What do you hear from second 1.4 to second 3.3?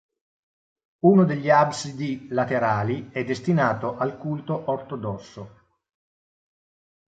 absidi laterali è